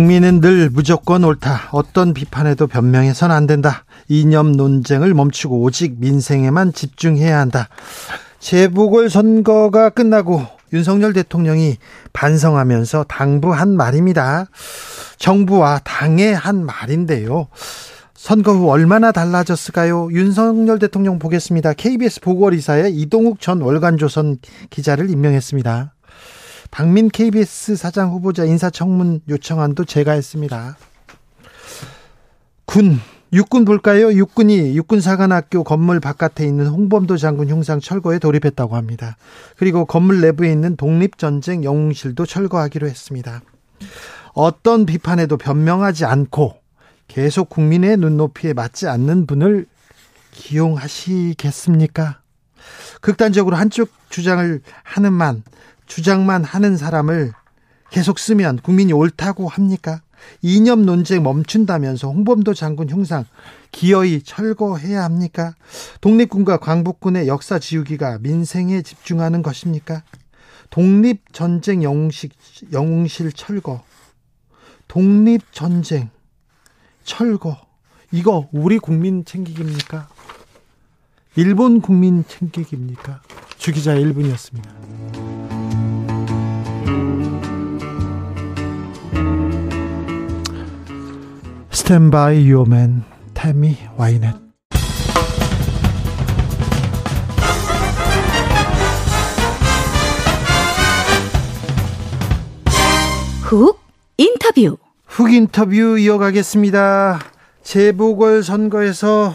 [0.00, 1.68] 국민은 늘 무조건 옳다.
[1.72, 3.84] 어떤 비판에도 변명해선 안 된다.
[4.08, 7.68] 이념 논쟁을 멈추고 오직 민생에만 집중해야 한다.
[8.38, 10.40] 재보궐 선거가 끝나고
[10.72, 11.76] 윤석열 대통령이
[12.14, 14.46] 반성하면서 당부한 말입니다.
[15.18, 17.48] 정부와 당의 한 말인데요.
[18.14, 20.08] 선거 후 얼마나 달라졌을까요?
[20.12, 21.74] 윤석열 대통령 보겠습니다.
[21.74, 24.38] KBS 보궐이사에 이동욱 전 월간조선
[24.70, 25.92] 기자를 임명했습니다.
[26.70, 30.76] 박민 KBS 사장 후보자 인사청문 요청안도 제가 했습니다.
[32.64, 33.00] 군
[33.32, 34.12] 육군 볼까요?
[34.12, 39.16] 육군이 육군사관학교 건물 바깥에 있는 홍범도 장군 흉상 철거에 돌입했다고 합니다.
[39.56, 43.42] 그리고 건물 내부에 있는 독립전쟁 영웅실도 철거하기로 했습니다.
[44.32, 46.56] 어떤 비판에도 변명하지 않고
[47.06, 49.66] 계속 국민의 눈높이에 맞지 않는 분을
[50.32, 52.20] 기용하시겠습니까?
[53.00, 55.42] 극단적으로 한쪽 주장을 하는 만,
[55.90, 57.32] 주장만 하는 사람을
[57.90, 60.00] 계속 쓰면 국민이 옳다고 합니까?
[60.40, 63.24] 이념 논쟁 멈춘다면서 홍범도 장군 흉상
[63.72, 65.54] 기어이 철거해야 합니까?
[66.00, 70.04] 독립군과 광복군의 역사 지우기가 민생에 집중하는 것입니까?
[70.70, 72.32] 독립 전쟁 영웅식,
[72.72, 73.82] 영웅실 철거,
[74.86, 76.10] 독립 전쟁
[77.02, 77.56] 철거,
[78.12, 80.08] 이거 우리 국민 챙기기입니까?
[81.34, 83.22] 일본 국민 챙기기입니까?
[83.58, 85.39] 주기자 1분이었습니다.
[91.90, 93.02] 스탠바이 유어맨
[93.34, 94.36] 태미 와이넷
[103.42, 103.80] 훅
[104.18, 107.18] 인터뷰 훅 인터뷰 이어가겠습니다.
[107.64, 109.34] 재보궐 선거에서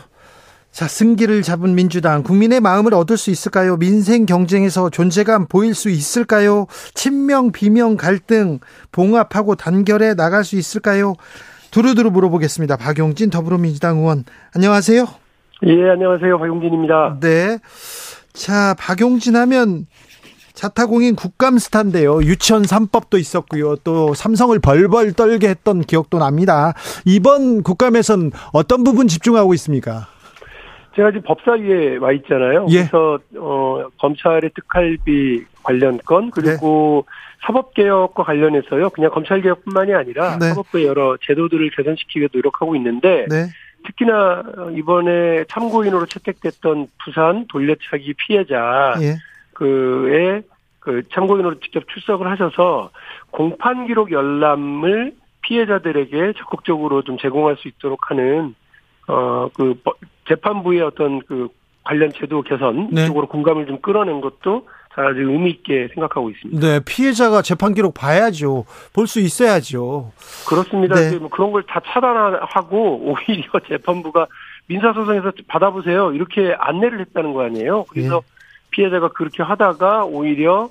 [0.72, 3.76] 자, 승기를 잡은 민주당 국민의 마음을 얻을 수 있을까요?
[3.76, 6.68] 민생 경쟁에서 존재감 보일 수 있을까요?
[6.94, 8.60] 친명 비명 갈등
[8.94, 11.16] 봉합하고 단결해 나갈 수 있을까요?
[11.76, 12.78] 두루두루 물어보겠습니다.
[12.78, 14.24] 박용진 더불어민주당 의원
[14.56, 15.04] 안녕하세요.
[15.66, 16.40] 예, 안녕하세요.
[16.40, 17.18] 박용진입니다.
[17.20, 17.58] 네.
[18.32, 19.86] 자, 박용진 하면
[20.54, 22.22] 자타공인 국감 스타인데요.
[22.22, 23.76] 유치원 3법도 있었고요.
[23.84, 26.72] 또 삼성을 벌벌 떨게 했던 기억도 납니다.
[27.04, 30.08] 이번 국감에선 어떤 부분 집중하고 있습니까?
[30.96, 32.68] 제가 지금 법사위에 와 있잖아요.
[32.70, 32.88] 예.
[32.88, 37.12] 그래서 어, 검찰의 특활비 관련 건 그리고 네.
[37.46, 38.90] 사법개혁과 관련해서요.
[38.92, 40.50] 그냥 검찰개혁뿐만이 아니라 네.
[40.50, 43.48] 사법부의 여러 제도들을 개선시키기 위해 노력하고 있는데 네.
[43.86, 44.44] 특히나
[44.76, 49.18] 이번에 참고인으로 채택됐던 부산 돌려차기 피해자 예.
[49.54, 50.44] 그의
[50.80, 52.90] 그 참고인으로 직접 출석을 하셔서
[53.32, 58.56] 공판 기록 열람을 피해자들에게 적극적으로 좀 제공할 수 있도록 하는
[59.08, 59.76] 어 그
[60.28, 61.48] 재판부의 어떤 그
[61.84, 63.06] 관련 제도 개선 네.
[63.06, 64.68] 쪽으로 공감을 좀 끌어낸 것도
[64.98, 66.60] 아주 의미 있게 생각하고 있습니다.
[66.66, 68.66] 네, 피해자가 재판 기록 봐야죠.
[68.94, 70.12] 볼 수 있어야죠.
[70.48, 70.96] 그렇습니다.
[70.96, 71.18] 네.
[71.18, 74.28] 뭐 그런 걸 다 차단하고 오히려 재판부가
[74.68, 76.12] 민사소송에서 받아보세요.
[76.14, 77.86] 이렇게 안내를 했다는 거 아니에요.
[77.90, 78.28] 그래서 네.
[78.72, 80.70] 피해자가 그렇게 하다가 오히려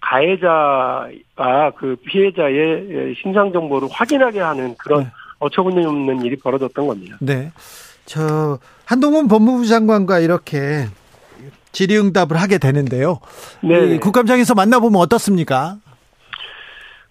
[0.00, 5.10] 가해자가 그 피해자의 신상 정보를 확인하게 하는 그런 네.
[5.38, 7.16] 어처구니 없는 일이 벌어졌던 겁니다.
[7.20, 7.52] 네.
[8.04, 10.86] 저 한동훈 법무부 장관과 이렇게
[11.76, 13.20] 질의응답을 하게 되는데요.
[13.62, 13.98] 네.
[13.98, 15.76] 국감장에서 만나보면 어떻습니까?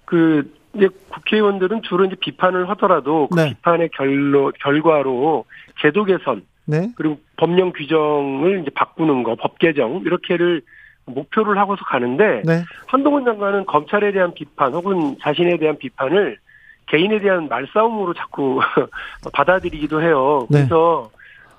[0.05, 3.49] 그 이제 국회의원들은 주로 이제 비판을 하더라도 그 네.
[3.49, 5.45] 비판의 결로 결과로
[5.81, 6.91] 제도 개선 네.
[6.95, 10.63] 그리고 법령 규정을 이제 바꾸는 거, 법 개정 이렇게를
[11.05, 12.63] 목표를 하고서 가는데 네.
[12.87, 16.39] 한동훈 장관은 검찰에 대한 비판 혹은 자신에 대한 비판을
[16.87, 18.59] 개인에 대한 말싸움으로 자꾸
[19.31, 20.47] 받아들이기도 해요.
[20.49, 20.59] 네.
[20.59, 21.11] 그래서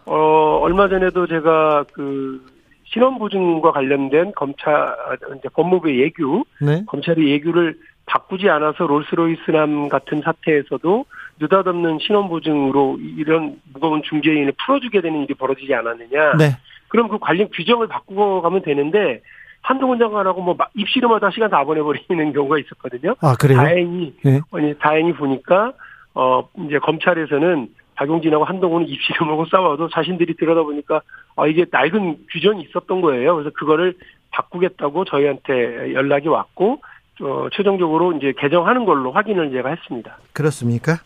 [0.05, 2.56] 어 얼마 전에도 제가 그
[2.87, 4.95] 신원 보증과 관련된 검찰
[5.39, 6.85] 이제 법무부의 예규 네.
[6.87, 11.05] 검찰이 예규를 바꾸지 않아서 롤스로이스남 같은 사태에서도
[11.41, 16.37] 느닷없는 신원 보증으로 이런 무거운 중재인을 풀어주게 되는 일이 벌어지지 않았느냐.
[16.39, 16.57] 네.
[16.89, 19.21] 그럼 그 관련 규정을 바꾸고 가면 되는데
[19.61, 23.17] 한동훈 장관하고 뭐 입시름하다 시간 다 보내버리는 경우가 있었거든요.
[23.21, 23.59] 아 그래요?
[23.59, 24.41] 다행히 네.
[24.53, 25.73] 아니 다행히 보니까
[26.15, 31.01] 어 이제 검찰에서는 박용진하고 한동훈은 입시름하고 싸워도 자신들이 들여다보니까
[31.37, 33.37] 아 이게 낡은 규정이 있었던 거예요.
[33.37, 33.95] 그래서 그거를
[34.31, 36.81] 바꾸겠다고 저희한테 연락이 왔고
[37.23, 40.19] 어, 최종적으로 이제 개정하는 걸로 확인을 제가 했습니다.
[40.33, 40.99] 그렇습니까?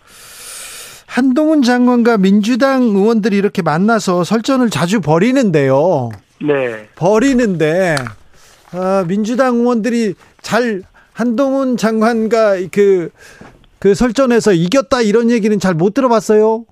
[1.07, 6.11] 한동훈 장관과 민주당 의원들이 이렇게 만나서 설전을 자주 벌이는데요.
[6.41, 6.89] 네.
[6.97, 7.97] 벌이는데
[8.73, 13.11] 아, 민주당 의원들이 잘 한동훈 장관과 그,
[13.81, 16.65] 그 설전에서 이겼다 이런 얘기는 잘 못 들어봤어요.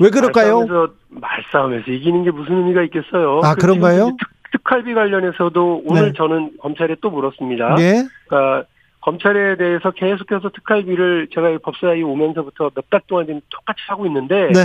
[0.00, 0.60] 왜 그럴까요?
[0.60, 3.40] 말싸움에서, 말싸움에서 이기는 게 무슨 의미가 있겠어요.
[3.44, 4.16] 아, 그런가요?
[4.52, 6.12] 특, 할비 관련해서도 오늘 네.
[6.16, 7.74] 저는 검찰에 또 물었습니다.
[7.74, 8.04] 네.
[8.26, 8.64] 그러니까
[9.00, 14.60] 검찰에 대해서 계속해서 특활비를 제가 법사위 오면서부터 몇 달 동안 지금 똑같이 하고 있는데 네.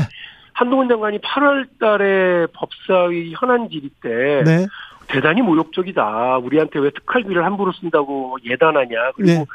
[0.54, 4.68] 한동훈 장관이 8월 달에 법사위 현안 질의 때 네.
[5.08, 6.38] 대단히 모욕적이다.
[6.38, 9.12] 우리한테 왜 특활비를 함부로 쓴다고 예단하냐.
[9.16, 9.46] 그리고 네.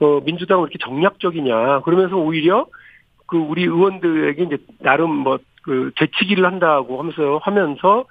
[0.00, 1.80] 어, 민주당은 이렇게 정략적이냐.
[1.80, 2.66] 그러면서 오히려
[3.32, 8.04] 그 우리 의원들에게 이제 나름 뭐 그 재치기를 한다고 하면서 하면서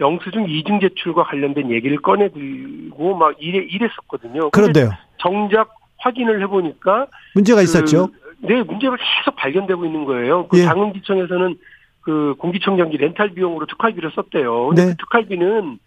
[0.00, 4.50] 영수증 이중 제출과 관련된 얘기를 꺼내들고 막 이래 이랬었거든요.
[4.50, 4.90] 그런데요.
[5.18, 8.08] 정작 확인을 해보니까 문제가 그, 있었죠.
[8.40, 10.46] 네, 문제가 계속 발견되고 있는 거예요.
[10.48, 10.64] 그 예.
[10.64, 11.56] 장흥지청에서는
[12.02, 14.68] 그 공기청정기 렌탈 비용으로 특활비를 썼대요.
[14.68, 14.90] 근데 네.
[14.90, 15.78] 그 특활비는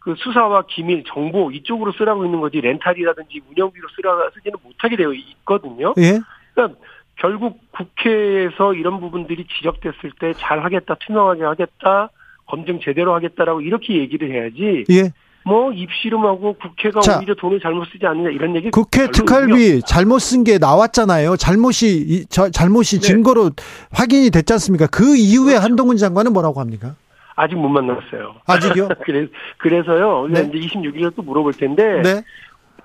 [0.00, 5.94] 그 수사와 기밀, 정보 이쪽으로 쓰라고 있는 거지 렌탈이라든지 운영비로 쓰라 쓰지는 못하게 되어 있거든요.
[5.96, 6.20] 예.
[6.52, 6.78] 그러니까
[7.16, 12.10] 결국 국회에서 이런 부분들이 지적됐을 때 잘하겠다, 투명하게 하겠다,
[12.46, 14.84] 검증 제대로 하겠다라고 이렇게 얘기를 해야지.
[14.90, 15.12] 예.
[15.46, 18.70] 뭐 입씨름하고 국회가 자, 오히려 돈을 잘못 쓰지 않느냐 이런 얘기.
[18.70, 21.36] 국회 특활비 잘못 쓴 게 나왔잖아요.
[21.36, 23.06] 잘못이 저, 잘못이 네.
[23.06, 23.50] 증거로
[23.92, 24.86] 확인이 됐지 않습니까?
[24.86, 25.64] 그 이후에 그렇죠.
[25.64, 26.94] 한동훈 장관은 뭐라고 합니까?
[27.36, 28.36] 아직 못 만났어요.
[28.46, 28.88] 아직요?
[29.04, 29.26] 그래,
[29.58, 30.28] 그래서요.
[30.30, 30.48] 네.
[30.54, 32.00] 이제 26일에 또 물어볼 텐데.
[32.02, 32.22] 네.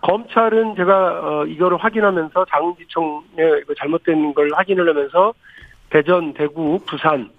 [0.02, 5.34] 검찰은 제가 어, 이거를 확인하면서 장흥지청에 잘못된 걸 확인을 하면서
[5.90, 7.30] 대전, 대구, 부산,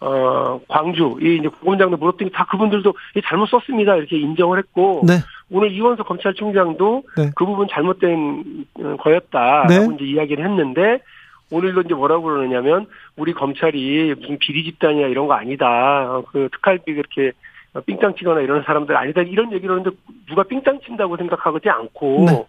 [0.00, 2.94] 어, 광주, 이 이제 고검장도 물었더니 다 그분들도
[3.24, 3.96] 잘못 썼습니다.
[3.96, 5.02] 이렇게 인정을 했고.
[5.06, 5.14] 네.
[5.50, 7.30] 오늘 이원석 검찰총장도 네.
[7.34, 9.94] 그 부분 잘못된 어, 거였다라고 네.
[9.94, 11.00] 이제 이야기를 했는데
[11.50, 12.86] 오늘도 이제 뭐라고 그러느냐면
[13.16, 16.20] 우리 검찰이 무슨 비리 집단이나 이런 거 아니다.
[16.30, 17.32] 그 특활비 그렇게
[17.86, 19.22] 삥땅 치거나 이런 사람들 아니다.
[19.22, 19.90] 이런 얘기를 하는데
[20.26, 22.46] 누가 삥땅 친다고 생각하지 않고 네.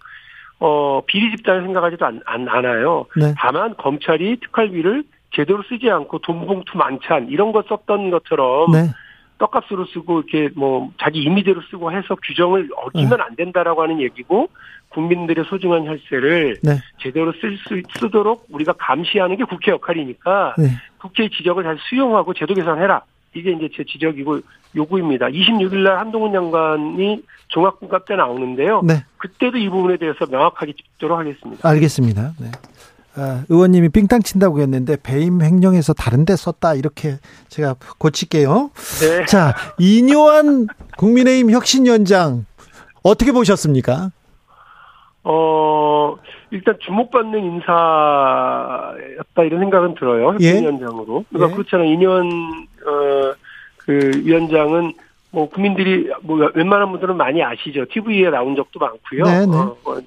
[0.59, 3.05] 어 비리 집단을 생각하지도 않, 않, 않아요.
[3.15, 3.33] 네.
[3.37, 8.89] 다만 검찰이 특활비를 제대로 쓰지 않고 돈봉투 만찬 이런 거 썼던 것처럼 네.
[9.37, 13.23] 떡값으로 쓰고 이렇게 뭐 자기 임의대로 쓰고 해서 규정을 어기면 네.
[13.23, 14.49] 안 된다라고 하는 얘기고
[14.89, 16.77] 국민들의 소중한 혈세를 네.
[16.99, 20.69] 제대로 쓸 수 쓰도록 우리가 감시하는 게 국회 역할이니까 네.
[20.99, 23.01] 국회의 지적을 잘 수용하고 제도 개선해라.
[23.33, 24.39] 이게 이제 제 지적이고
[24.75, 25.27] 요구입니다.
[25.27, 28.81] 26일 날 한동훈 장관이 종합군갑 때 나오는데요.
[28.83, 29.03] 네.
[29.17, 31.67] 그때도 이 부분에 대해서 명확하게 짚도록 하겠습니다.
[31.67, 32.33] 알겠습니다.
[32.39, 32.51] 네.
[33.15, 37.17] 아, 의원님이 삥땅 친다고 했는데 배임 횡령해서 다른 데 썼다 이렇게
[37.49, 38.71] 제가 고칠게요.
[39.01, 39.25] 네.
[39.25, 40.67] 자, 이뇨한
[40.97, 42.45] 국민의힘 혁신위원장
[43.03, 44.11] 어떻게 보셨습니까?
[45.23, 46.15] 어,
[46.51, 50.35] 일단 주목받는 인사였다 이런 생각은 들어요.
[50.39, 50.51] 예.
[50.51, 51.25] 혁신위원장으로.
[51.29, 51.55] 그러니까 예.
[51.55, 51.91] 그렇잖아요.
[51.91, 53.33] 이뇨한 어,
[53.77, 54.93] 그 위원장은
[55.31, 57.85] 뭐 국민들이 뭐 웬만한 분들은 많이 아시죠.
[57.85, 59.23] TV에 나온 적도 많고요.
[59.23, 59.55] 네, 네.
[59.55, 60.01] 어, 뭐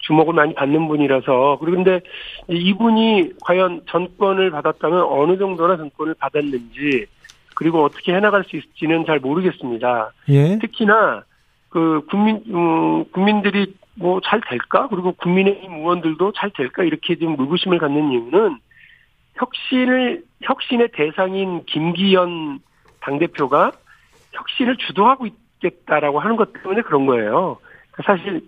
[0.00, 2.00] 주목을 많이 받는 분이라서 그런데
[2.48, 7.06] 이분이 과연 전권을 받았다면 어느 정도나 전권을 받았는지
[7.54, 10.12] 그리고 어떻게 해나갈 수 있을지는 잘 모르겠습니다.
[10.30, 10.58] 예.
[10.58, 11.24] 특히나
[11.68, 17.78] 그 국민 음, 국민들이 뭐 잘 될까 그리고 국민의힘 의원들도 잘 될까 이렇게 좀 의구심을
[17.78, 18.56] 갖는 이유는
[19.34, 22.60] 혁신을 혁신의 대상인 김기현
[23.00, 23.72] 당 대표가
[24.32, 27.58] 혁신을 주도하고 있겠다라고 하는 것 때문에 그런 거예요.
[28.04, 28.42] 사실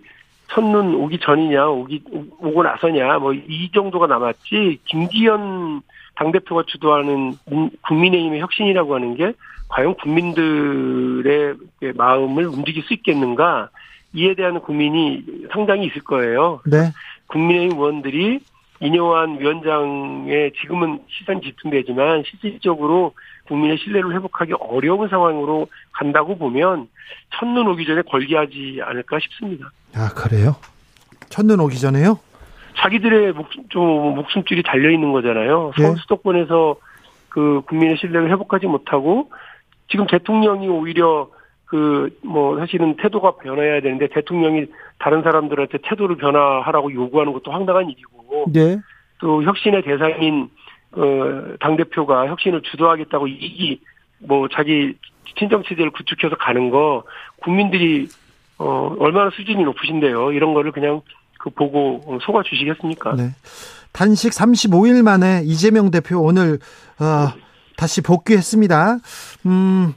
[0.47, 2.03] 첫눈 오기 전이냐, 오기,
[2.39, 5.81] 오고 나서냐, 뭐, 이 정도가 남았지, 김기현
[6.15, 7.33] 당 대표가 주도하는
[7.81, 9.33] 국민의힘의 혁신이라고 하는 게,
[9.69, 11.55] 과연 국민들의
[11.95, 13.69] 마음을 움직일 수 있겠는가,
[14.13, 16.61] 이에 대한 고민이 상당히 있을 거예요.
[16.65, 16.91] 네.
[17.27, 18.39] 국민의힘 의원들이
[18.81, 23.13] 이뇨한 위원장의 지금은 시선 집중되지만 실질적으로
[23.47, 26.87] 국민의 신뢰를 회복하기 어려운 상황으로 간다고 보면
[27.35, 29.71] 첫눈 오기 전에 걸기하지 않을까 싶습니다.
[29.95, 30.55] 아 그래요?
[31.29, 32.19] 첫눈 오기 전에요?
[32.77, 35.71] 자기들의 목숨, 좀 목숨줄이 달려 있는 거잖아요.
[35.79, 35.81] 예.
[35.81, 36.75] 서울 수도권에서
[37.29, 39.31] 그 국민의 신뢰를 회복하지 못하고
[39.89, 41.29] 지금 대통령이 오히려
[41.65, 44.65] 그 뭐 사실은 태도가 변해야 되는데 대통령이
[44.99, 48.79] 다른 사람들한테 태도를 변화하라고 요구하는 것도 황당한 일이고 네.
[49.19, 50.49] 또 혁신의 대상인
[50.95, 53.81] 어, 당 대표가 혁신을 주도하겠다고 이기,
[54.19, 54.95] 뭐, 자기
[55.37, 57.03] 친정 체제를 구축해서 가는 거,
[57.41, 58.07] 국민들이,
[58.57, 60.31] 어, 얼마나 수준이 높으신데요.
[60.31, 61.01] 이런 거를 그냥
[61.37, 63.15] 그 보고 속아 주시겠습니까?
[63.15, 63.31] 네.
[63.91, 66.59] 단식 35일 만에 이재명 대표 오늘,
[66.99, 67.33] 어,
[67.75, 68.99] 다시 복귀했습니다.
[69.47, 69.93] 음,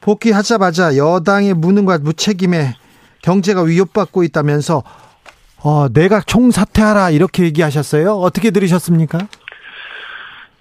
[0.00, 2.74] 복귀하자마자 여당의 무능과 무책임에
[3.22, 4.82] 경제가 위협받고 있다면서
[5.64, 8.12] 어, 내가 총사퇴하라 이렇게 얘기하셨어요.
[8.12, 9.18] 어떻게 들으셨습니까?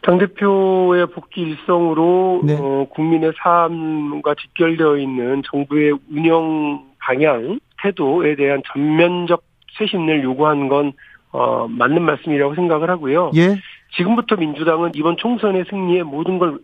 [0.01, 2.57] 당대표의 복귀 일성으로 네.
[2.59, 9.43] 어, 국민의 삶과 직결되어 있는 정부의 운영 방향, 태도에 대한 전면적
[9.77, 10.93] 쇄신을 요구한 건
[11.31, 13.31] 어, 맞는 말씀이라고 생각을 하고요.
[13.35, 13.57] 예.
[13.95, 16.59] 지금부터 민주당은 이번 총선의 승리에 모든 걸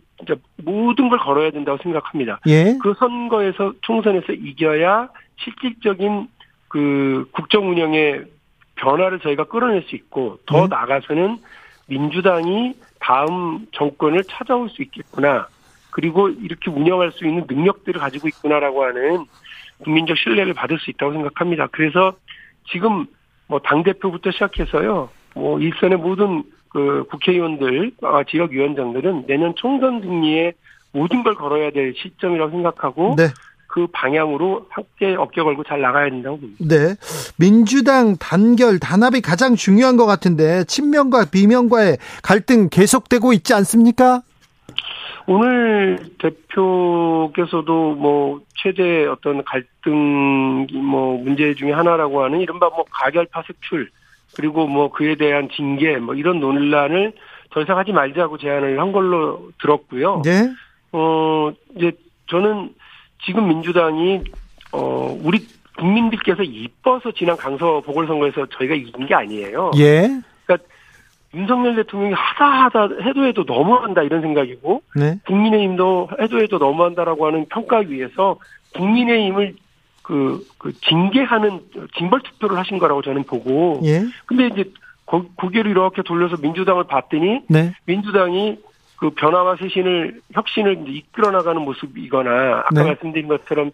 [0.56, 2.40] 모든 걸 걸어야 된다고 생각합니다.
[2.46, 2.76] 예.
[2.82, 6.28] 그 선거에서 총선에서 이겨야 실질적인
[6.68, 8.24] 그 국정 운영의
[8.76, 10.68] 변화를 저희가 끌어낼 수 있고 더 네.
[10.68, 11.38] 나아가서는
[11.86, 15.46] 민주당이 다음 정권을 찾아올 수 있겠구나.
[15.90, 19.26] 그리고 이렇게 운영할 수 있는 능력들을 가지고 있구나라고 하는
[19.84, 21.68] 국민적 신뢰를 받을 수 있다고 생각합니다.
[21.70, 22.14] 그래서
[22.70, 23.06] 지금
[23.46, 25.10] 뭐 당대표부터 시작해서요.
[25.34, 30.54] 뭐 일선의 모든 그 국회의원들, 아, 지역위원장들은 내년 총선 승리에
[30.92, 33.28] 모든 걸 걸어야 될 시점이라고 생각하고 네.
[33.74, 36.64] 그 방향으로 함께 어깨 걸고 잘 나가야 된다고 봅니다.
[36.64, 36.94] 네.
[37.36, 44.22] 민주당 단결, 단합이 가장 중요한 것 같은데 친명과 비명과의 갈등 계속되고 있지 않습니까?
[45.26, 53.90] 오늘 대표께서도 뭐 최대 어떤 갈등 뭐 문제 중에 하나라고 하는 이른바 뭐 가결파 색출
[54.36, 57.12] 그리고 뭐 그에 대한 징계 뭐 이런 논란을
[57.50, 60.22] 더 이상 하지 말자고 제안을 한 걸로 들었고요.
[60.24, 60.48] 네.
[60.92, 61.90] 어 이제
[62.30, 62.72] 저는
[63.24, 64.22] 지금 민주당이
[64.72, 65.46] 어 우리
[65.78, 69.72] 국민들께서 이뻐서 지난 강서 보궐선거에서 저희가 이긴 게 아니에요.
[69.76, 70.08] 예.
[70.44, 70.68] 그러니까
[71.34, 75.18] 윤석열 대통령이 하다 하다 해도 해도 너무한다 이런 생각이고 네.
[75.26, 78.38] 국민의힘도 해도 해도 너무한다라고 하는 평가 위에서
[78.74, 79.54] 국민의힘을
[80.02, 81.60] 그, 그 징계하는
[81.96, 83.80] 징벌 투표를 하신 거라고 저는 보고.
[83.84, 84.02] 예.
[84.26, 84.70] 근데 이제
[85.06, 87.72] 고, 고개를 이렇게 돌려서 민주당을 봤더니 네.
[87.86, 88.58] 민주당이
[88.96, 92.84] 그 변화와 쇄신을 혁신을 이끌어 나가는 모습이거나 아까 네.
[92.84, 93.72] 말씀드린 것처럼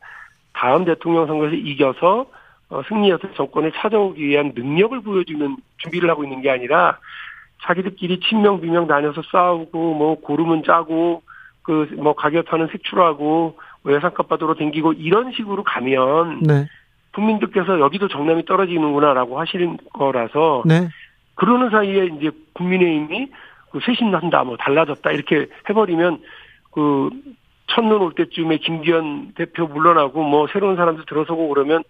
[0.52, 2.26] 다음 대통령 선거에서 이겨서
[2.70, 6.98] 어, 승리해서 정권을 찾아오기 위한 능력을 보여주는 준비를 하고 있는 게 아니라
[7.62, 11.22] 자기들끼리 친명 비명 다녀서 싸우고 뭐 고름은 짜고
[11.62, 16.66] 그 뭐 가격하는 색출하고 외상값 받으러 댕기고 이런 식으로 가면 네.
[17.12, 20.88] 국민들께서 여기도 정남이 떨어지는구나라고 하시는 거라서 네.
[21.34, 23.30] 그러는 사이에 이제 국민의힘이
[23.70, 26.20] 그 쇄신한다, 뭐 달라졌다 이렇게 해버리면
[26.72, 27.10] 그
[27.68, 31.82] 첫눈 올 때쯤에 김기현 대표 물러나고 뭐 새로운 사람들 들어서고 그러면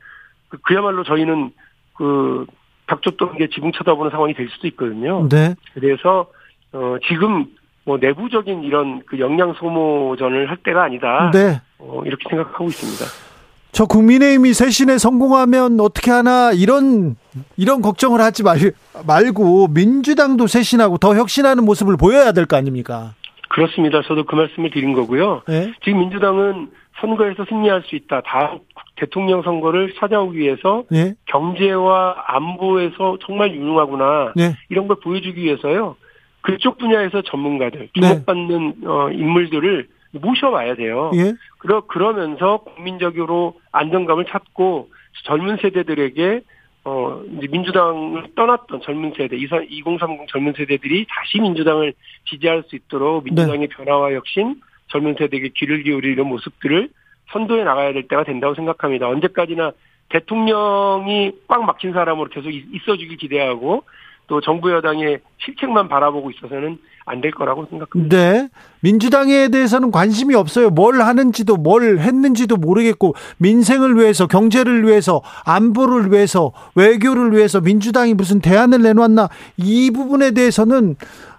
[0.49, 1.53] 그 그야말로 저희는
[1.95, 2.47] 그
[2.87, 5.29] 닥쳤던 게 지붕 쳐다보는 상황이 될 수도 있거든요.
[5.29, 5.55] 네.
[5.75, 6.27] 그래서
[6.73, 7.47] 어 지금
[7.85, 11.31] 뭐 내부적인 이런 그 역량 소모전을 할 때가 아니다.
[11.33, 11.61] 네.
[11.79, 13.30] 어 이렇게 생각하고 있습니다.
[13.73, 17.17] 저 국민의힘이 쇄신에 성공하면 어떻게 하나 이런
[17.57, 18.59] 이런 걱정을 하지 말,
[19.07, 23.15] 말고 민주당도 쇄신하고 더 혁신하는 모습을 보여야 될 거 아닙니까?
[23.49, 24.01] 그렇습니다.
[24.03, 25.43] 저도 그 말씀을 드린 거고요.
[25.49, 25.73] 네?
[25.85, 26.69] 지금 민주당은
[27.01, 28.23] 선거에서 승리할 수 있다.
[28.27, 28.59] 다음
[28.97, 31.15] 대통령 선거를 찾아오기 위해서 네?
[31.27, 34.33] 경제와 안보에서 정말 유능하구나.
[34.37, 34.57] 네?
[34.69, 35.97] 이런 걸 보여주기 위해서요.
[36.43, 38.87] 그쪽 분야에서 전문가들, 주목받는 네.
[38.87, 41.11] 어, 인물들을 모셔와야 돼요.
[41.15, 41.35] 예?
[41.59, 44.91] 그러, 그러면서 국민적으로 안정감을 찾고
[45.25, 46.43] 젊은 세대들에게
[46.85, 51.93] 어, 이제 민주당을 떠났던 젊은 세대, 2030 젊은 세대들이 다시 민주당을
[52.29, 53.67] 지지할 수 있도록 민주당의 네.
[53.69, 56.89] 변화와 혁신, 젊은 세대에게 귀를 기울이는 모습들을
[57.33, 59.09] 선도해 나가야 될 때가 된다고 생각합니다.
[59.09, 59.73] 언제까지나
[60.09, 63.85] 대통령이 꽉 막힌 사람으로 계속 있어주길 기대하고
[64.31, 68.17] 또 정부 여당의 실책만 바라보고 있어서는 안 될 거라고 생각합니다.
[68.17, 68.49] 네.
[68.83, 70.71] 민주당에 대해서는 관심이 없어요.
[70.71, 78.41] 뭘 하는지도 뭘 했는지도 모르겠고 민생을 위해서 경제를 위해서 안보를 위해서 외교를 위해서 민주당이 무슨
[78.41, 80.95] 대안을 내놓았나 이 부분에 대해서는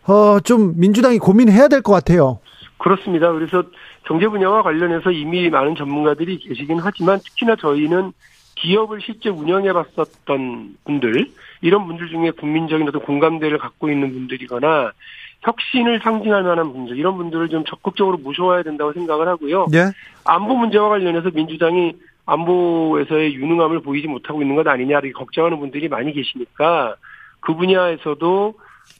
[0.07, 2.39] 어 좀 민주당이 고민해야 될 것 같아요.
[2.77, 3.31] 그렇습니다.
[3.31, 3.63] 그래서
[4.05, 8.11] 경제 분야와 관련해서 이미 많은 전문가들이 계시긴 하지만 특히나 저희는
[8.61, 11.27] 기업을 실제 운영해 봤었던 분들
[11.61, 14.91] 이런 분들 중에 국민적인 어떤 공감대를 갖고 있는 분들이거나
[15.41, 19.67] 혁신을 상징할 만한 분들 이런 분들을 좀 적극적으로 모셔와야 된다고 생각을 하고요.
[19.71, 19.85] 네.
[20.25, 26.13] 안보 문제와 관련해서 민주당이 안보에서의 유능함을 보이지 못하고 있는 것 아니냐 이렇게 걱정하는 분들이 많이
[26.13, 26.95] 계시니까
[27.39, 28.53] 그 분야에서도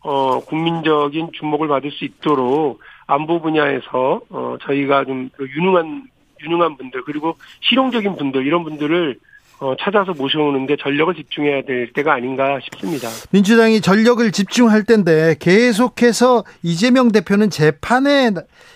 [0.03, 6.07] 어 국민적인 주목을 받을 수 있도록 안보 분야에서 어 저희가 좀그 유능한
[6.41, 9.19] 유능한 분들 그리고 실용적인 분들 이런 분들을
[9.61, 13.07] 어, 찾아서 모셔오는 데 전력을 집중해야 될 때가 아닌가 싶습니다.
[13.31, 18.31] 민주당이 전력을 집중할 텐데 계속해서 이재명 대표는 재판에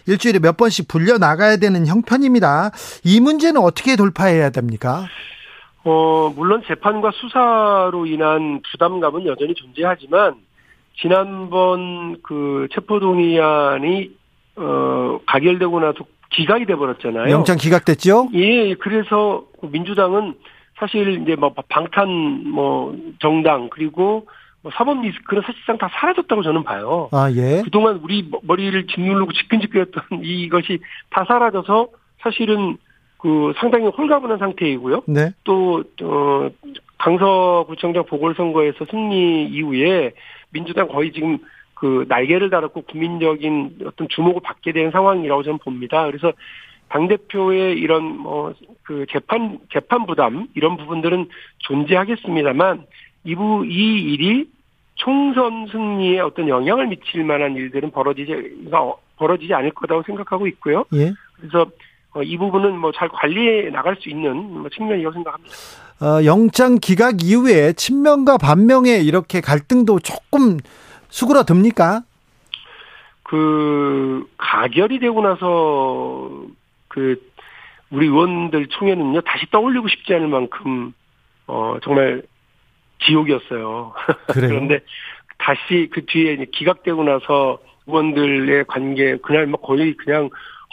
[0.06, 2.70] 일주일에 몇 번씩 불려 나가야 되는 형편입니다.
[3.04, 5.08] 이 문제는 어떻게 돌파해야 됩니까?
[5.86, 10.36] 어, 물론 재판과 수사로 인한 부담감은 여전히 존재하지만
[11.02, 14.12] 지난번 그 체포동의안이
[14.58, 15.98] 어, 가결되고 나서
[16.30, 17.32] 기각이 돼 버렸잖아요.
[17.32, 18.30] 영장 기각됐죠?
[18.36, 20.36] 예, 그래서 민주당은
[20.78, 22.10] 사실 이제 뭐 방탄
[22.50, 24.28] 뭐 정당 그리고
[24.62, 27.10] 뭐 사법 리스크는 사실상 다 사라졌다고 저는 봐요.
[27.12, 27.62] 아 예.
[27.64, 30.80] 그동안 우리 머리를 짓누르고 지끈지끈했던 이것이
[31.10, 31.88] 다 사라져서
[32.20, 32.78] 사실은
[33.18, 35.04] 그 상당히 홀가분한 상태이고요.
[35.08, 35.32] 네.
[35.44, 36.50] 또 어,
[36.98, 40.14] 강서구청장 보궐선거에서 승리 이후에
[40.52, 41.38] 민주당 거의 지금
[41.76, 46.06] 그 날개를 달았고 국민적인 어떤 주목을 받게 된 상황이라고 저는 봅니다.
[46.06, 46.34] 그래서
[46.96, 48.54] 당 대표의 이런 뭐
[48.86, 52.86] 그 재판 재판 부담 이런 부분들은 존재하겠습니다만
[53.24, 54.48] 이부 이 일이
[54.94, 58.68] 총선 승리에 어떤 영향을 미칠 만한 일들은 벌어지지
[59.18, 60.86] 벌어지지 않을 거라고 생각하고 있고요.
[60.94, 61.14] 예.
[61.36, 61.66] 그래서
[62.14, 65.56] 어, 이 부분은 뭐 잘 관리해 나갈 수 있는 뭐 측면이라고 생각합니다.
[66.02, 70.58] 어, 영장 기각 이후에 친명과 반명의 이렇게 갈등도 조금
[71.10, 72.04] 수그러듭니까?
[73.24, 76.46] 그 가결이 되고 나서
[76.96, 77.22] 그
[77.92, 80.94] 우리 의원들 총회는요 다시 떠올리고 싶지 않을 만큼
[81.46, 82.24] 어 정말
[83.06, 83.94] 지옥이었어요.
[84.32, 84.80] 그런데
[85.38, 90.30] 다시 그 뒤에 기각되고 나서 의원들의 관계 그날 뭐 거의 그냥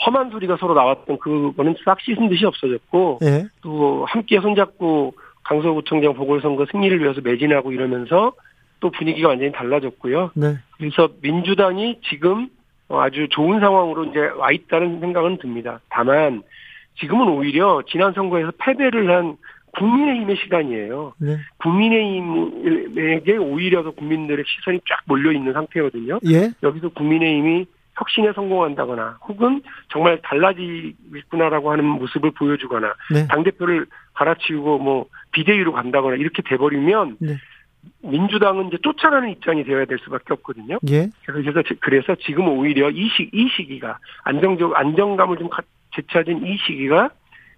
[0.07, 3.47] 험한 소리가 서로 나왔던 그거는 싹 씻은 듯이 없어졌고 네.
[3.61, 5.15] 또 함께 손잡고
[5.45, 8.33] 강서구청장 보궐선거 승리를 위해서 매진하고 이러면서
[8.79, 10.31] 또 분위기가 완전히 달라졌고요.
[10.35, 10.57] 네.
[10.79, 12.49] 그래서 민주당이 지금
[13.01, 15.81] 아주 좋은 상황으로 이제 와 있다는 생각은 듭니다.
[15.89, 16.43] 다만
[17.01, 19.37] 지금은 오히려 지난 선거에서 패배를 한
[19.79, 21.15] 국민의힘의 시간이에요.
[21.19, 21.39] 네.
[21.59, 26.21] 국민의힘에게 오히려 더 국민들의 시선이 쫙 몰려 있는 상태거든요.
[26.27, 26.53] 예.
[26.63, 33.27] 여기서 국민의힘이 혁신에 성공한다거나 혹은 정말 달라지겠구나라고 하는 모습을 보여주거나 네.
[33.29, 37.37] 당 대표를 갈아치우고 뭐 비대위로 간다거나 이렇게 돼버리면 네.
[38.03, 40.79] 민주당은 이제 쫓아가는 입장이 되어야 될 수밖에 없거든요.
[40.89, 41.09] 예.
[41.27, 45.49] 그래서 그래서 지금 오히려 이 시, 이 시기가 안정적 안정감을 좀
[45.95, 47.11] 되찾은 이 시기가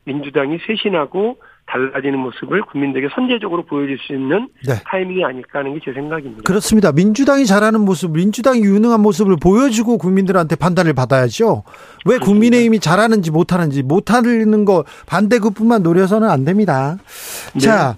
[0.05, 4.75] 민주당이 쇄신하고 달라지는 모습을 국민들에게 선제적으로 보여줄 수 있는 네.
[4.85, 6.43] 타이밍이 아닐까 하는 게 제 생각입니다.
[6.43, 6.93] 그렇습니다.
[6.93, 11.65] 민주당이 잘하는 모습, 민주당이 유능한 모습을 보여주고 국민들한테 판단을 받아야죠.
[12.05, 16.99] 왜 국민의힘이 잘하는지 못하는지 못하는 거 반대급부만 노려서는 안 됩니다.
[17.55, 17.61] 네.
[17.61, 17.97] 자,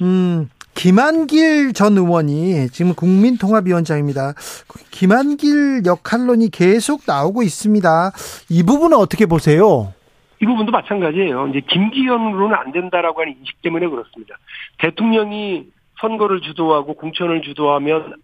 [0.00, 4.34] 음, 김한길 전 의원이 지금 국민통합위원장입니다.
[4.90, 8.12] 김한길 역할론이 계속 나오고 있습니다.
[8.50, 9.92] 이 부분은 어떻게 보세요?
[10.40, 11.48] 이 부분도 마찬가지예요.
[11.48, 14.36] 이제 김기현으로는 안 된다라고 하는 인식 때문에 그렇습니다.
[14.78, 15.66] 대통령이
[16.00, 18.14] 선거를 주도하고 공천을 주도하면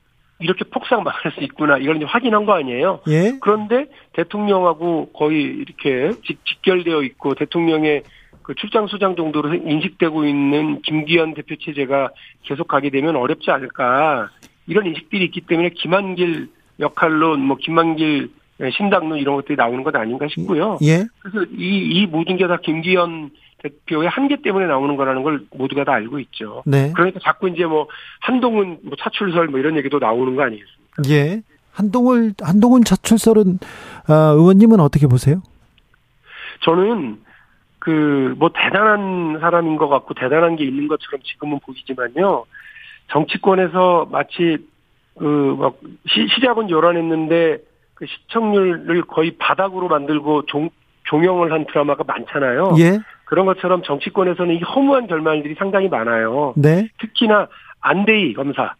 [0.40, 1.78] 이렇게 폭삭 막을 수 있구나.
[1.78, 3.00] 이걸 이제 확인한 거 아니에요.
[3.08, 3.38] 예?
[3.40, 8.02] 그런데 대통령하고 거의 이렇게 직, 결되어 있고 대통령의
[8.48, 12.08] 그 출장 수장 정도로 인식되고 있는 김기현 대표 체제가
[12.44, 14.30] 계속 가게 되면 어렵지 않을까.
[14.66, 16.48] 이런 인식들이 있기 때문에 김한길
[16.80, 18.30] 역할로 뭐 김한길
[18.60, 20.78] 예, 신당론 이런 것들이 나오는 것 아닌가 싶고요.
[20.82, 21.04] 예.
[21.20, 25.92] 그래서 이, 이 모든 게 다 김기현 대표의 한계 때문에 나오는 거라는 걸 모두가 다
[25.92, 26.62] 알고 있죠.
[26.64, 26.90] 네.
[26.96, 27.86] 그러니까 자꾸 이제 뭐
[28.20, 31.02] 한동훈 뭐 차출설 뭐 이런 얘기도 나오는 거 아니겠습니까?
[31.10, 31.42] 예.
[31.72, 33.58] 한동훈 한동훈 차출설은
[34.08, 35.42] 어, 의원님은 어떻게 보세요?
[36.64, 37.18] 저는
[37.78, 42.44] 그 뭐 대단한 사람인 것 같고 대단한 게 있는 것처럼 지금은 보이지만요.
[43.10, 44.58] 정치권에서 마치
[45.18, 47.58] 그막 시작은 요란했는데
[47.94, 50.70] 그 시청률을 거의 바닥으로 만들고 종,
[51.04, 52.74] 종영을 한 드라마가 많잖아요.
[52.78, 53.00] 예.
[53.24, 56.54] 그런 것처럼 정치권에서는 이 허무한 결말들이 상당히 많아요.
[56.56, 56.88] 네.
[57.00, 57.48] 특히나
[57.80, 58.74] 안대희 검사,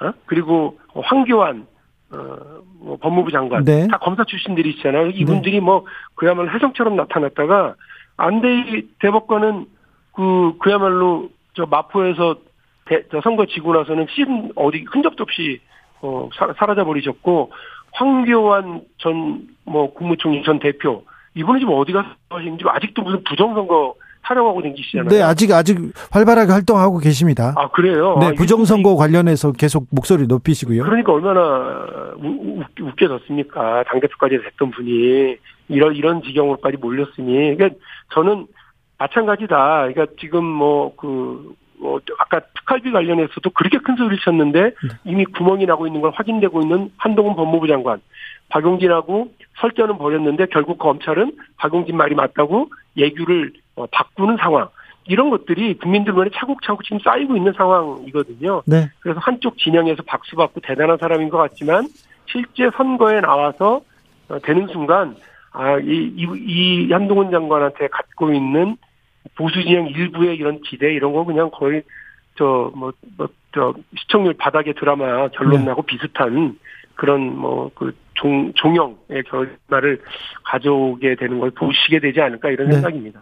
[0.00, 0.12] 어?
[0.26, 1.66] 그리고 황교안
[2.10, 2.36] 어,
[2.80, 3.86] 뭐 법무부 장관 네.
[3.88, 5.08] 다 검사 출신들이 있잖아요.
[5.08, 5.60] 이분들이 네.
[5.60, 5.84] 뭐
[6.14, 7.74] 그야말로 해성처럼 나타났다가
[8.18, 9.64] 안대희 대법관은
[10.12, 12.36] 그 그야말로 저 마포에서
[12.84, 15.60] 대, 저 선거 지고 나서는 신 어디 흔적도 없이
[16.02, 17.50] 어, 사, 사라져 버리셨고
[17.92, 21.04] 황교안 전 뭐 국무총리 전 대표
[21.34, 25.08] 이분은 지금 어디 가서 하시는지 아직도 무슨 부정선거 하려고 댕기시잖아요.
[25.08, 25.78] 네, 아직 아직
[26.10, 27.54] 활발하게 활동하고 계십니다.
[27.56, 28.16] 아 그래요?
[28.20, 30.82] 네, 아, 부정선거 관련해서 계속 목소리 높이시고요.
[30.82, 33.84] 그러니까 얼마나 우, 웃겨졌습니까?
[33.84, 35.36] 당 대표까지 됐던 분이
[35.68, 37.70] 이런 이런 지경으로까지 몰렸으니, 그러니까
[38.14, 38.46] 저는
[38.98, 39.88] 마찬가지다.
[39.88, 44.72] 그러니까 지금 뭐그 뭐 아까 특활비 관련해서도 그렇게 큰 소리를 쳤는데 네.
[45.04, 48.00] 이미 구멍이 나고 있는 걸 확인되고 있는 한동훈 법무부 장관
[48.48, 54.68] 박용진하고 설전은 벌였는데 결국 검찰은 박용진 말이 맞다고 예규를 어, 바꾸는 상황
[55.06, 58.62] 이런 것들이 국민들 간에 차곡차곡 지금 쌓이고 있는 상황이거든요.
[58.66, 58.90] 네.
[59.00, 61.86] 그래서 한쪽 진영에서 박수 받고 대단한 사람인 것 같지만
[62.26, 63.80] 실제 선거에 나와서
[64.28, 65.16] 어, 되는 순간
[65.52, 68.76] 아, 이, 이, 이 한동훈 장관한테 갖고 있는
[69.36, 71.82] 보수 진영 일부의 이런 기대 이런 거 그냥 거의
[72.36, 75.64] 저 뭐 뭐 저 시청률 바닥의 드라마 결론 네.
[75.66, 75.86] 나고 네.
[75.86, 76.58] 비슷한
[76.94, 80.02] 그런 뭐 그 종 종영의 결말을
[80.44, 82.74] 가져오게 되는 걸 보시게 되지 않을까 이런 네.
[82.74, 83.20] 생각입니다.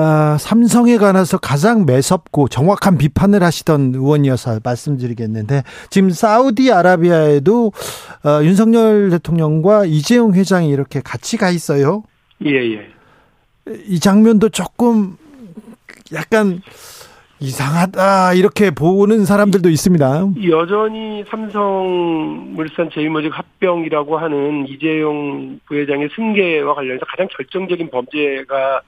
[0.00, 7.72] 아, 삼성에 관해서 가장 매섭고 정확한 비판을 하시던 의원이어서 말씀드리겠는데 지금 사우디아라비아에도
[8.24, 12.04] 어, 윤석열 대통령과 이재용 회장이 이렇게 같이 가 있어요.
[12.44, 12.86] 예, 예.
[13.88, 15.16] 이 장면도 조금
[16.14, 16.62] 약간
[17.40, 20.26] 이상하다 이렇게 보는 사람들도 있습니다.
[20.48, 28.82] 여전히 삼성 물산 제일모직 합병이라고 하는 이재용 부회장의 승계와 관련해서 가장 결정적인 범죄가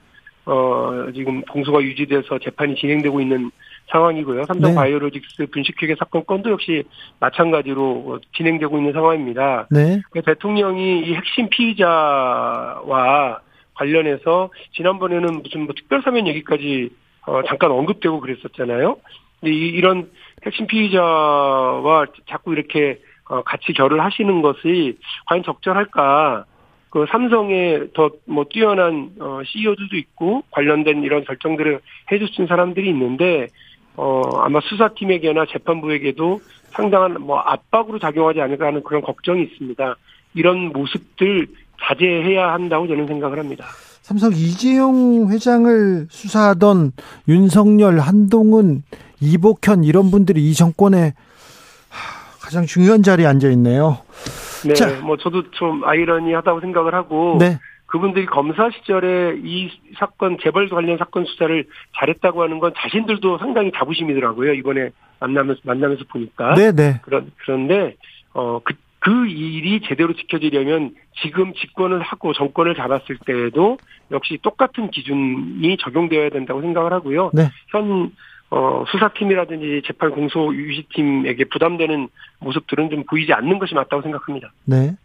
[0.45, 3.51] 어 지금 공소가 유지돼서 재판이 진행되고 있는
[3.91, 4.45] 상황이고요.
[4.45, 4.75] 삼성 네.
[4.75, 6.83] 바이오로직스 분식회계 사건 건도 역시
[7.19, 9.67] 마찬가지로 진행되고 있는 상황입니다.
[9.69, 10.01] 네.
[10.25, 13.39] 대통령이 이 핵심 피의자와
[13.75, 16.89] 관련해서 지난번에는 무슨 뭐 특별사면 얘기까지
[17.25, 18.97] 어, 잠깐 언급되고 그랬었잖아요.
[19.39, 20.09] 근데 이, 이런
[20.45, 26.45] 핵심 피의자와 자꾸 이렇게 어, 같이 결을 하시는 것이 과연 적절할까?
[26.91, 31.79] 그 삼성의 더 뭐 뛰어난 어, CEO들도 있고 관련된 이런 결정들을
[32.11, 33.47] 해주신 사람들이 있는데
[33.95, 36.39] 어 아마 수사팀에게나 재판부에게도
[36.71, 39.95] 상당한 뭐 압박으로 작용하지 않을까 하는 그런 걱정이 있습니다.
[40.33, 41.47] 이런 모습들
[41.81, 43.65] 자제해야 한다고 저는 생각을 합니다.
[44.01, 46.91] 삼성 이재용 회장을 수사하던
[47.27, 48.83] 윤석열, 한동훈,
[49.19, 51.13] 이복현 이런 분들이 이 정권에
[52.41, 53.99] 가장 중요한 자리에 앉아 있네요.
[54.65, 55.01] 네, 자.
[55.01, 57.57] 뭐 저도 좀 아이러니하다고 생각을 하고 네.
[57.85, 59.69] 그분들이 검사 시절에 이
[59.99, 61.65] 사건 재벌 관련 사건 수사를
[61.97, 64.53] 잘했다고 하는 건 자신들도 상당히 자부심이더라고요.
[64.53, 66.53] 이번에 만나면서 만나면서 보니까.
[66.55, 66.99] 네, 네.
[67.03, 67.95] 그런 그런데
[68.33, 73.77] 어그 그 일이 제대로 지켜지려면 지금 집권을 하고 정권을 잡았을 때에도
[74.11, 77.31] 역시 똑같은 기준이 적용되어야 된다고 생각을 하고요.
[77.33, 77.49] 네.
[77.69, 78.11] 현
[78.51, 82.09] 어, 수사팀이라든지 재판 공소 유지팀에게 부담되는
[82.39, 84.51] 모습들은 좀 보이지 않는 것이 맞다고 생각합니다.
[84.65, 84.95] 네.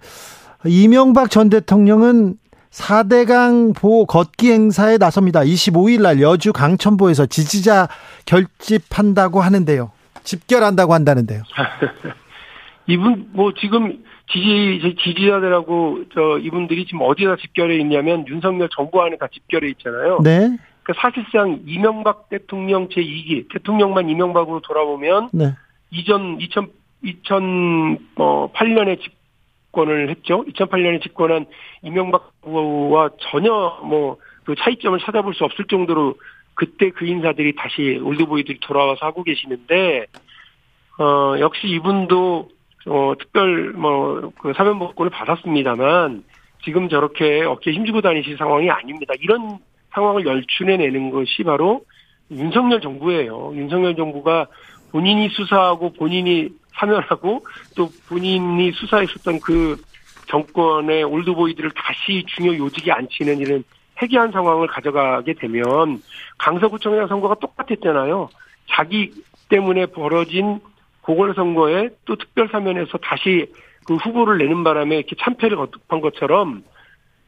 [0.64, 2.34] 이명박 전 대통령은
[2.70, 5.40] 4대강 보호 걷기 행사에 나섭니다.
[5.40, 7.88] 25일 날 여주 강천보에서 지지자
[8.26, 9.92] 결집한다고 하는데요.
[10.24, 11.42] 집결한다고 한다는데요.
[12.88, 19.28] 이분 뭐 지금 지지 지지자들하고 저 이분들이 지금 어디다 집결해 있냐면 윤석열 정부 안에 다
[19.32, 20.20] 집결해 있잖아요.
[20.22, 20.56] 네.
[20.86, 25.52] 그 사실상 이명박 대통령 제2기 대통령만 이명박으로 돌아보면 네.
[25.90, 26.70] 이전 2000
[27.04, 30.44] 2008년에 집권을 했죠.
[30.44, 31.46] 2008년에 집권한
[31.82, 33.50] 이명박 후보와 전혀
[33.84, 36.14] 뭐 그 차이점을 찾아볼 수 없을 정도로
[36.54, 40.06] 그때 그 인사들이 다시 올드보이들이 돌아와서 하고 계시는데
[40.98, 42.48] 어 역시 이분도
[42.88, 46.22] 어, 특별, 뭐, 그 사면복권을 받았습니다만,
[46.62, 49.12] 지금 저렇게 어깨에 힘주고 다니실 상황이 아닙니다.
[49.18, 49.58] 이런
[49.96, 51.80] 상황을 열춘해내는 것이 바로
[52.30, 53.52] 윤석열 정부예요.
[53.54, 54.46] 윤석열 정부가
[54.92, 59.76] 본인이 수사하고 본인이 사면하고 또 본인이 수사했었던 그
[60.28, 63.64] 정권의 올드보이들을 다시 중요 요직에 앉히는 이런
[63.98, 66.02] 해괴한 상황을 가져가게 되면
[66.38, 68.28] 강서구청장 선거가 똑같았잖아요.
[68.68, 69.12] 자기
[69.48, 70.60] 때문에 벌어진
[71.04, 73.46] 보궐선거에 또 특별사면에서 다시
[73.86, 76.64] 그 후보를 내는 바람에 이렇게 참패를 거듭한 것처럼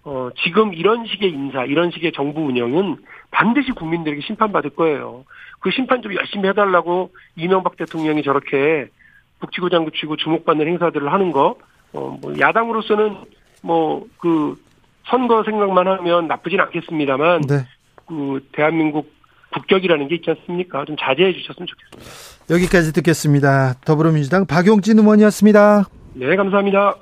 [0.04, 2.96] 어, 지금 이런 식의 인사, 이런 식의 정부 운영은
[3.30, 5.24] 반드시 국민들에게 심판받을 거예요.
[5.60, 8.88] 그 심판 좀 열심히 해달라고 이명박 대통령이 저렇게
[9.40, 11.56] 북치고 장구치고 주목받는 행사들을 하는 거,
[11.92, 13.16] 어, 뭐 야당으로서는
[13.62, 14.56] 뭐 그
[15.08, 17.66] 선거 생각만 하면 나쁘진 않겠습니다만, 네.
[18.06, 19.10] 그 대한민국
[19.52, 20.84] 국격이라는 게 있지 않습니까?
[20.84, 22.54] 좀 자제해 주셨으면 좋겠습니다.
[22.54, 23.74] 여기까지 듣겠습니다.
[23.84, 25.84] 더불어민주당 박용진 의원이었습니다.
[26.14, 26.94] 네, 감사합니다.